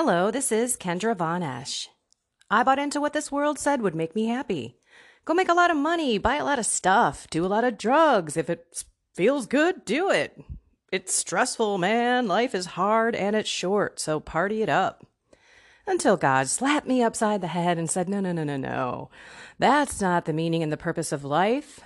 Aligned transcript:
Hello, 0.00 0.30
this 0.30 0.52
is 0.52 0.76
Kendra 0.76 1.16
Von 1.16 1.42
Esch. 1.42 1.88
I 2.48 2.62
bought 2.62 2.78
into 2.78 3.00
what 3.00 3.14
this 3.14 3.32
world 3.32 3.58
said 3.58 3.82
would 3.82 3.96
make 3.96 4.14
me 4.14 4.26
happy. 4.26 4.76
Go 5.24 5.34
make 5.34 5.48
a 5.48 5.54
lot 5.54 5.72
of 5.72 5.76
money, 5.76 6.18
buy 6.18 6.36
a 6.36 6.44
lot 6.44 6.60
of 6.60 6.66
stuff, 6.66 7.26
do 7.30 7.44
a 7.44 7.50
lot 7.50 7.64
of 7.64 7.76
drugs. 7.76 8.36
If 8.36 8.48
it 8.48 8.84
feels 9.16 9.48
good, 9.48 9.84
do 9.84 10.08
it. 10.08 10.40
It's 10.92 11.16
stressful, 11.16 11.78
man. 11.78 12.28
Life 12.28 12.54
is 12.54 12.66
hard 12.66 13.16
and 13.16 13.34
it's 13.34 13.50
short, 13.50 13.98
so 13.98 14.20
party 14.20 14.62
it 14.62 14.68
up. 14.68 15.04
Until 15.84 16.16
God 16.16 16.46
slapped 16.46 16.86
me 16.86 17.02
upside 17.02 17.40
the 17.40 17.48
head 17.48 17.76
and 17.76 17.90
said, 17.90 18.08
No, 18.08 18.20
no, 18.20 18.30
no, 18.30 18.44
no, 18.44 18.56
no. 18.56 19.10
That's 19.58 20.00
not 20.00 20.26
the 20.26 20.32
meaning 20.32 20.62
and 20.62 20.70
the 20.70 20.76
purpose 20.76 21.10
of 21.10 21.24
life, 21.24 21.80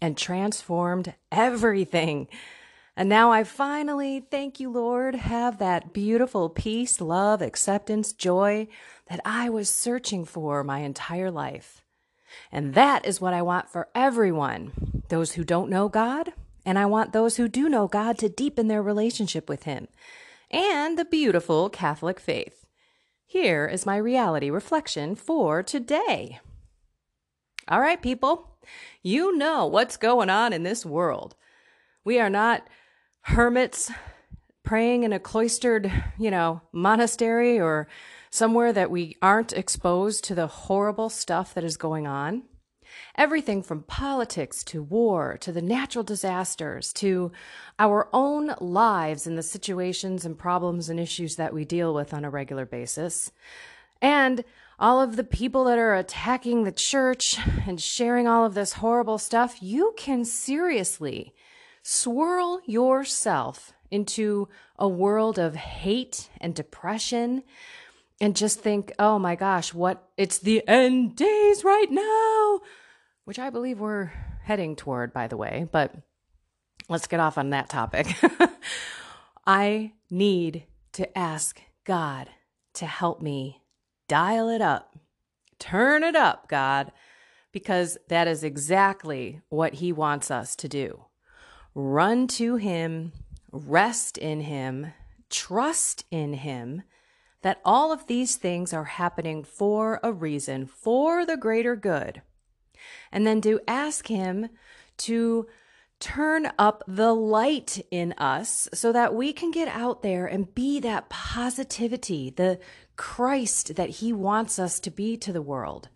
and 0.00 0.18
transformed 0.18 1.14
everything. 1.30 2.26
And 2.96 3.08
now 3.08 3.32
I 3.32 3.44
finally, 3.44 4.20
thank 4.20 4.60
you, 4.60 4.70
Lord, 4.70 5.14
have 5.14 5.58
that 5.58 5.94
beautiful 5.94 6.50
peace, 6.50 7.00
love, 7.00 7.40
acceptance, 7.40 8.12
joy 8.12 8.68
that 9.06 9.20
I 9.24 9.48
was 9.48 9.70
searching 9.70 10.24
for 10.24 10.62
my 10.62 10.80
entire 10.80 11.30
life. 11.30 11.82
And 12.50 12.74
that 12.74 13.06
is 13.06 13.20
what 13.20 13.34
I 13.34 13.42
want 13.42 13.70
for 13.70 13.88
everyone 13.94 15.02
those 15.08 15.32
who 15.32 15.44
don't 15.44 15.68
know 15.68 15.90
God, 15.90 16.32
and 16.64 16.78
I 16.78 16.86
want 16.86 17.12
those 17.12 17.36
who 17.36 17.46
do 17.46 17.68
know 17.68 17.86
God 17.86 18.16
to 18.18 18.30
deepen 18.30 18.68
their 18.68 18.82
relationship 18.82 19.46
with 19.46 19.64
Him, 19.64 19.88
and 20.50 20.98
the 20.98 21.04
beautiful 21.04 21.68
Catholic 21.68 22.18
faith. 22.18 22.64
Here 23.26 23.66
is 23.66 23.84
my 23.84 23.96
reality 23.96 24.48
reflection 24.48 25.14
for 25.14 25.62
today. 25.62 26.40
All 27.68 27.80
right, 27.80 28.00
people, 28.00 28.56
you 29.02 29.36
know 29.36 29.66
what's 29.66 29.98
going 29.98 30.30
on 30.30 30.54
in 30.54 30.62
this 30.62 30.86
world. 30.86 31.34
We 32.04 32.18
are 32.18 32.30
not 32.30 32.66
hermits 33.22 33.90
praying 34.64 35.04
in 35.04 35.12
a 35.12 35.20
cloistered, 35.20 35.92
you 36.18 36.30
know, 36.30 36.62
monastery 36.72 37.60
or 37.60 37.88
somewhere 38.30 38.72
that 38.72 38.90
we 38.90 39.16
aren't 39.22 39.52
exposed 39.52 40.24
to 40.24 40.34
the 40.34 40.46
horrible 40.46 41.08
stuff 41.08 41.54
that 41.54 41.64
is 41.64 41.76
going 41.76 42.06
on. 42.06 42.42
Everything 43.16 43.62
from 43.62 43.84
politics 43.84 44.64
to 44.64 44.82
war 44.82 45.38
to 45.40 45.52
the 45.52 45.62
natural 45.62 46.02
disasters 46.02 46.92
to 46.94 47.32
our 47.78 48.08
own 48.12 48.54
lives 48.60 49.26
and 49.26 49.38
the 49.38 49.42
situations 49.42 50.24
and 50.24 50.38
problems 50.38 50.88
and 50.88 50.98
issues 50.98 51.36
that 51.36 51.54
we 51.54 51.64
deal 51.64 51.94
with 51.94 52.12
on 52.12 52.24
a 52.24 52.30
regular 52.30 52.66
basis. 52.66 53.30
And 54.00 54.44
all 54.78 55.00
of 55.00 55.16
the 55.16 55.24
people 55.24 55.64
that 55.64 55.78
are 55.78 55.94
attacking 55.94 56.64
the 56.64 56.72
church 56.72 57.38
and 57.66 57.80
sharing 57.80 58.26
all 58.26 58.44
of 58.44 58.54
this 58.54 58.74
horrible 58.74 59.18
stuff, 59.18 59.62
you 59.62 59.94
can 59.96 60.24
seriously 60.24 61.32
swirl 61.82 62.60
yourself 62.64 63.72
into 63.90 64.48
a 64.78 64.88
world 64.88 65.38
of 65.38 65.54
hate 65.54 66.30
and 66.40 66.54
depression 66.54 67.42
and 68.20 68.36
just 68.36 68.60
think, 68.60 68.92
oh 68.98 69.18
my 69.18 69.34
gosh, 69.34 69.74
what 69.74 70.08
it's 70.16 70.38
the 70.38 70.66
end 70.68 71.16
days 71.16 71.64
right 71.64 71.90
now, 71.90 72.60
which 73.24 73.38
I 73.38 73.50
believe 73.50 73.80
we're 73.80 74.12
heading 74.44 74.76
toward, 74.76 75.12
by 75.12 75.26
the 75.26 75.36
way, 75.36 75.68
but 75.70 75.94
let's 76.88 77.06
get 77.06 77.20
off 77.20 77.36
on 77.36 77.50
that 77.50 77.68
topic. 77.68 78.06
I 79.46 79.92
need 80.10 80.64
to 80.92 81.18
ask 81.18 81.60
God 81.84 82.30
to 82.74 82.86
help 82.86 83.20
me 83.20 83.62
dial 84.08 84.48
it 84.48 84.60
up, 84.60 84.96
turn 85.58 86.02
it 86.02 86.14
up, 86.14 86.48
God, 86.48 86.92
because 87.50 87.98
that 88.08 88.28
is 88.28 88.44
exactly 88.44 89.40
what 89.48 89.74
He 89.74 89.92
wants 89.92 90.30
us 90.30 90.54
to 90.56 90.68
do 90.68 91.04
run 91.74 92.26
to 92.26 92.56
Him, 92.56 93.12
rest 93.50 94.18
in 94.18 94.40
Him, 94.40 94.92
trust 95.30 96.04
in 96.10 96.34
Him, 96.34 96.82
that 97.42 97.60
all 97.64 97.92
of 97.92 98.06
these 98.06 98.36
things 98.36 98.72
are 98.72 98.84
happening 98.84 99.42
for 99.42 99.98
a 100.02 100.12
reason, 100.12 100.66
for 100.66 101.26
the 101.26 101.36
greater 101.36 101.76
good. 101.76 102.22
And 103.10 103.26
then 103.26 103.40
to 103.42 103.60
ask 103.66 104.06
Him 104.06 104.48
to 104.98 105.46
turn 105.98 106.50
up 106.58 106.82
the 106.88 107.14
light 107.14 107.80
in 107.90 108.12
us 108.14 108.68
so 108.74 108.92
that 108.92 109.14
we 109.14 109.32
can 109.32 109.52
get 109.52 109.68
out 109.68 110.02
there 110.02 110.26
and 110.26 110.52
be 110.54 110.80
that 110.80 111.08
positivity, 111.08 112.30
the 112.30 112.58
Christ 112.96 113.76
that 113.76 113.88
He 113.88 114.12
wants 114.12 114.58
us 114.58 114.80
to 114.80 114.90
be 114.90 115.16
to 115.18 115.32
the 115.32 115.42
world 115.42 115.88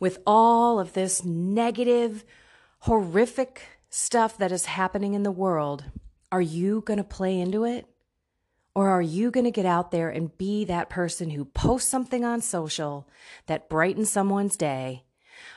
with 0.00 0.18
all 0.26 0.80
of 0.80 0.94
this 0.94 1.24
negative, 1.24 2.24
horrific 2.80 3.62
stuff 3.94 4.38
that 4.38 4.50
is 4.50 4.64
happening 4.64 5.12
in 5.12 5.22
the 5.22 5.30
world, 5.30 5.84
are 6.32 6.40
you 6.40 6.80
going 6.86 6.96
to 6.96 7.04
play 7.04 7.38
into 7.38 7.64
it? 7.64 7.86
Or 8.74 8.88
are 8.88 9.02
you 9.02 9.30
going 9.30 9.44
to 9.44 9.50
get 9.50 9.66
out 9.66 9.90
there 9.90 10.08
and 10.08 10.36
be 10.38 10.64
that 10.64 10.88
person 10.88 11.28
who 11.28 11.44
posts 11.44 11.90
something 11.90 12.24
on 12.24 12.40
social 12.40 13.06
that 13.46 13.68
brightens 13.68 14.10
someone's 14.10 14.56
day? 14.56 15.04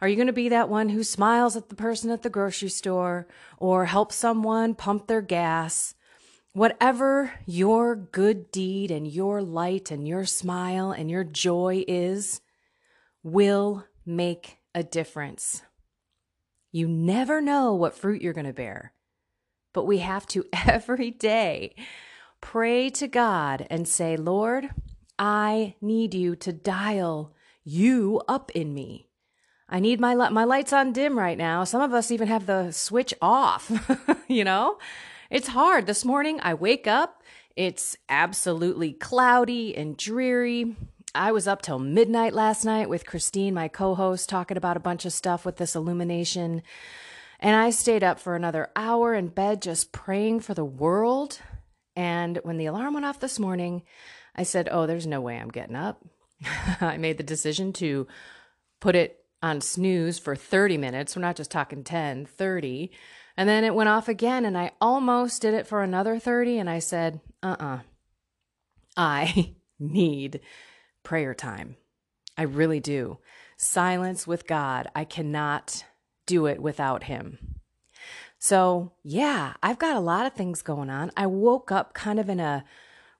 Are 0.00 0.06
you 0.06 0.14
going 0.14 0.28
to 0.28 0.32
be 0.32 0.48
that 0.48 0.68
one 0.68 0.90
who 0.90 1.02
smiles 1.02 1.56
at 1.56 1.70
the 1.70 1.74
person 1.74 2.10
at 2.10 2.22
the 2.22 2.30
grocery 2.30 2.68
store 2.68 3.26
or 3.58 3.86
helps 3.86 4.14
someone 4.14 4.76
pump 4.76 5.08
their 5.08 5.22
gas? 5.22 5.96
Whatever 6.52 7.32
your 7.46 7.96
good 7.96 8.52
deed 8.52 8.92
and 8.92 9.08
your 9.08 9.42
light 9.42 9.90
and 9.90 10.06
your 10.06 10.24
smile 10.24 10.92
and 10.92 11.10
your 11.10 11.24
joy 11.24 11.84
is, 11.88 12.40
will 13.24 13.86
make 14.06 14.58
a 14.72 14.84
difference. 14.84 15.62
You 16.72 16.86
never 16.86 17.40
know 17.40 17.74
what 17.74 17.96
fruit 17.96 18.22
you're 18.22 18.32
going 18.32 18.46
to 18.46 18.52
bear. 18.52 18.92
But 19.72 19.84
we 19.84 19.98
have 19.98 20.26
to 20.28 20.44
every 20.66 21.10
day 21.10 21.74
pray 22.40 22.90
to 22.90 23.06
God 23.06 23.66
and 23.70 23.86
say, 23.86 24.16
Lord, 24.16 24.70
I 25.18 25.74
need 25.80 26.14
you 26.14 26.36
to 26.36 26.52
dial 26.52 27.34
you 27.64 28.22
up 28.26 28.50
in 28.52 28.72
me. 28.72 29.08
I 29.68 29.78
need 29.78 30.00
my 30.00 30.14
my 30.14 30.44
lights 30.44 30.72
on 30.72 30.92
dim 30.92 31.16
right 31.16 31.38
now. 31.38 31.62
Some 31.64 31.82
of 31.82 31.92
us 31.92 32.10
even 32.10 32.26
have 32.26 32.46
the 32.46 32.72
switch 32.72 33.14
off, 33.22 33.70
you 34.28 34.42
know? 34.42 34.78
It's 35.30 35.48
hard. 35.48 35.86
This 35.86 36.04
morning 36.04 36.40
I 36.42 36.54
wake 36.54 36.88
up, 36.88 37.22
it's 37.54 37.96
absolutely 38.08 38.92
cloudy 38.92 39.76
and 39.76 39.96
dreary. 39.96 40.74
I 41.14 41.32
was 41.32 41.48
up 41.48 41.62
till 41.62 41.78
midnight 41.78 42.34
last 42.34 42.64
night 42.64 42.88
with 42.88 43.06
Christine, 43.06 43.54
my 43.54 43.68
co 43.68 43.94
host, 43.94 44.28
talking 44.28 44.56
about 44.56 44.76
a 44.76 44.80
bunch 44.80 45.04
of 45.04 45.12
stuff 45.12 45.44
with 45.44 45.56
this 45.56 45.74
illumination. 45.74 46.62
And 47.40 47.56
I 47.56 47.70
stayed 47.70 48.04
up 48.04 48.20
for 48.20 48.36
another 48.36 48.70
hour 48.76 49.14
in 49.14 49.28
bed 49.28 49.62
just 49.62 49.92
praying 49.92 50.40
for 50.40 50.54
the 50.54 50.64
world. 50.64 51.40
And 51.96 52.38
when 52.44 52.58
the 52.58 52.66
alarm 52.66 52.94
went 52.94 53.06
off 53.06 53.18
this 53.18 53.38
morning, 53.38 53.82
I 54.36 54.44
said, 54.44 54.68
Oh, 54.70 54.86
there's 54.86 55.06
no 55.06 55.20
way 55.20 55.38
I'm 55.38 55.48
getting 55.48 55.76
up. 55.76 56.04
I 56.80 56.96
made 56.96 57.18
the 57.18 57.24
decision 57.24 57.72
to 57.74 58.06
put 58.80 58.94
it 58.94 59.24
on 59.42 59.60
snooze 59.60 60.18
for 60.18 60.36
30 60.36 60.76
minutes. 60.76 61.16
We're 61.16 61.22
not 61.22 61.36
just 61.36 61.50
talking 61.50 61.82
10, 61.82 62.26
30. 62.26 62.92
And 63.36 63.48
then 63.48 63.64
it 63.64 63.74
went 63.74 63.88
off 63.88 64.08
again, 64.08 64.44
and 64.44 64.56
I 64.56 64.72
almost 64.80 65.40
did 65.40 65.54
it 65.54 65.66
for 65.66 65.82
another 65.82 66.18
30. 66.18 66.58
And 66.58 66.68
I 66.68 66.78
said, 66.78 67.20
Uh 67.42 67.56
uh-uh. 67.58 67.76
uh 67.76 67.80
I 68.96 69.54
need 69.78 70.40
prayer 71.02 71.34
time. 71.34 71.76
I 72.36 72.42
really 72.42 72.80
do. 72.80 73.18
Silence 73.56 74.26
with 74.26 74.46
God. 74.46 74.88
I 74.94 75.04
cannot 75.04 75.84
do 76.26 76.46
it 76.46 76.60
without 76.60 77.04
Him. 77.04 77.60
So, 78.38 78.92
yeah, 79.02 79.54
I've 79.62 79.78
got 79.78 79.96
a 79.96 80.00
lot 80.00 80.26
of 80.26 80.32
things 80.32 80.62
going 80.62 80.88
on. 80.88 81.10
I 81.16 81.26
woke 81.26 81.70
up 81.70 81.92
kind 81.92 82.18
of 82.18 82.30
in 82.30 82.40
a 82.40 82.64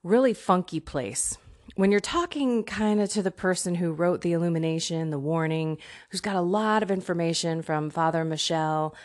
really 0.03 0.33
funky 0.33 0.79
place. 0.79 1.37
When 1.75 1.91
you're 1.91 1.99
talking 1.99 2.63
kind 2.63 2.99
of 2.99 3.09
to 3.11 3.21
the 3.21 3.31
person 3.31 3.75
who 3.75 3.93
wrote 3.93 4.21
the 4.21 4.33
illumination, 4.33 5.11
the 5.11 5.19
warning, 5.19 5.77
who's 6.09 6.21
got 6.21 6.35
a 6.35 6.41
lot 6.41 6.81
of 6.81 6.91
information 6.91 7.61
from 7.61 7.91
Father 7.91 8.25
Michel, 8.25 8.95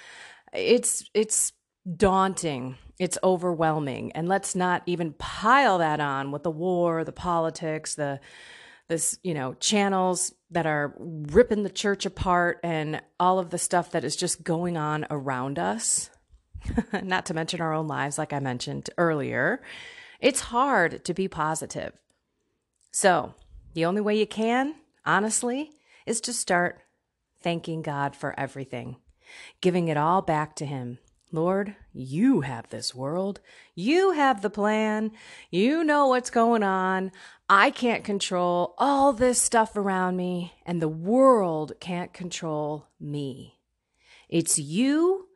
it's 0.53 1.09
it's 1.13 1.53
daunting. 1.97 2.77
It's 2.99 3.19
overwhelming. 3.23 4.13
And 4.13 4.27
let's 4.27 4.55
not 4.55 4.83
even 4.87 5.13
pile 5.13 5.79
that 5.79 6.01
on 6.01 6.33
with 6.33 6.43
the 6.43 6.51
war, 6.51 7.05
the 7.05 7.13
politics, 7.13 7.95
the 7.95 8.21
this, 8.89 9.19
you 9.23 9.35
know, 9.35 9.55
channels 9.55 10.33
that 10.51 10.67
are 10.67 10.95
ripping 10.99 11.63
the 11.63 11.71
church 11.71 12.07
apart 12.07 12.61
and 12.63 13.01
all 13.19 13.39
of 13.39 13.51
the 13.51 13.59
stuff 13.59 13.91
that 13.91 14.05
is 14.05 14.17
just 14.17 14.45
going 14.45 14.77
on 14.77 15.07
around 15.11 15.59
us. 15.59 16.11
Not 17.03 17.27
to 17.27 17.35
mention 17.35 17.61
our 17.61 17.73
own 17.73 17.87
lives, 17.89 18.19
like 18.19 18.33
I 18.33 18.39
mentioned 18.39 18.91
earlier. 18.97 19.63
It's 20.21 20.41
hard 20.41 21.05
to 21.05 21.15
be 21.15 21.29
positive. 21.29 21.93
So, 22.91 23.35
the 23.75 23.85
only 23.85 24.01
way 24.01 24.19
you 24.19 24.27
can, 24.27 24.75
honestly, 25.05 25.71
is 26.07 26.21
to 26.23 26.33
start 26.33 26.81
thanking 27.43 27.83
God 27.83 28.17
for 28.17 28.39
everything, 28.39 28.97
giving 29.61 29.89
it 29.89 29.97
all 29.97 30.23
back 30.23 30.57
to 30.57 30.67
Him. 30.67 30.99
Lord, 31.33 31.75
you 31.93 32.43
have 32.43 32.69
this 32.69 32.95
world. 32.95 33.41
You 33.75 34.13
have 34.13 34.43
the 34.43 34.51
plan. 34.51 35.11
You 35.51 35.83
know 35.83 36.07
what's 36.07 36.31
going 36.31 36.63
on. 36.63 37.11
I 37.49 37.71
can't 37.71 38.05
control 38.05 38.75
all 38.79 39.13
this 39.13 39.41
stuff 39.41 39.77
around 39.77 40.17
me, 40.17 40.55
and 40.65 40.81
the 40.81 40.89
world 40.89 41.73
can't 41.81 42.13
control 42.13 42.87
me. 43.01 43.59
It's 44.29 44.59
you 44.59 45.29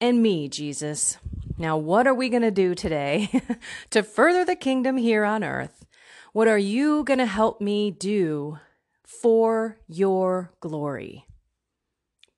and 0.00 0.22
me, 0.22 0.48
Jesus. 0.48 1.18
Now, 1.58 1.76
what 1.76 2.06
are 2.06 2.14
we 2.14 2.28
going 2.28 2.42
to 2.42 2.50
do 2.50 2.74
today 2.74 3.42
to 3.90 4.02
further 4.02 4.44
the 4.44 4.56
kingdom 4.56 4.96
here 4.96 5.24
on 5.24 5.42
earth? 5.42 5.86
What 6.32 6.48
are 6.48 6.58
you 6.58 7.02
going 7.04 7.18
to 7.18 7.26
help 7.26 7.60
me 7.60 7.90
do 7.90 8.58
for 9.04 9.78
your 9.88 10.52
glory? 10.60 11.26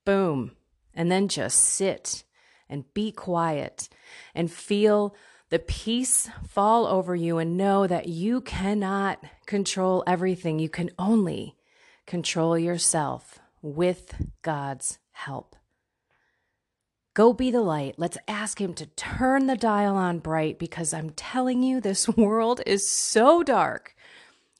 Boom. 0.04 0.52
And 0.94 1.10
then 1.10 1.28
just 1.28 1.58
sit 1.58 2.24
and 2.68 2.92
be 2.94 3.12
quiet 3.12 3.88
and 4.34 4.50
feel 4.50 5.14
the 5.50 5.58
peace 5.58 6.28
fall 6.46 6.86
over 6.86 7.14
you 7.14 7.38
and 7.38 7.56
know 7.56 7.86
that 7.86 8.06
you 8.08 8.40
cannot 8.40 9.22
control 9.46 10.04
everything. 10.06 10.58
You 10.58 10.68
can 10.68 10.90
only 10.98 11.56
control 12.06 12.58
yourself 12.58 13.38
with 13.62 14.14
God's 14.42 14.98
help. 15.12 15.56
Go 17.14 17.32
be 17.32 17.50
the 17.50 17.62
light. 17.62 17.96
Let's 17.96 18.18
ask 18.28 18.60
Him 18.60 18.74
to 18.74 18.86
turn 18.86 19.46
the 19.46 19.56
dial 19.56 19.96
on 19.96 20.20
bright 20.20 20.58
because 20.58 20.94
I'm 20.94 21.10
telling 21.10 21.62
you, 21.62 21.80
this 21.80 22.08
world 22.16 22.60
is 22.64 22.88
so 22.88 23.42
dark, 23.42 23.94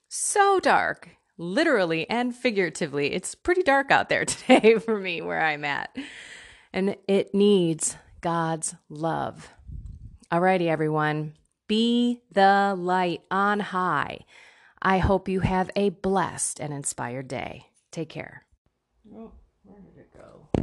so 0.09 0.59
dark, 0.59 1.11
literally 1.37 2.09
and 2.11 2.35
figuratively. 2.35 3.13
It's 3.13 3.35
pretty 3.35 3.63
dark 3.63 3.91
out 3.91 4.09
there 4.09 4.25
today 4.27 4.79
for 4.79 4.99
me 4.99 5.21
where 5.21 5.41
I'm 5.41 5.65
at. 5.65 5.97
And 6.73 6.97
it 7.07 7.35
needs 7.35 7.97
God's 8.21 8.75
love. 8.89 9.49
Alrighty, 10.31 10.67
everyone. 10.69 11.35
Be 11.67 12.23
the 12.31 12.75
light 12.77 13.23
on 13.31 13.61
high. 13.61 14.21
I 14.81 14.99
hope 14.99 15.29
you 15.29 15.41
have 15.41 15.71
a 15.75 15.91
blessed 15.91 16.61
and 16.61 16.73
inspired 16.73 17.29
day. 17.29 17.67
Take 17.91 18.09
care. 18.09 18.45
Oh. 19.15 19.33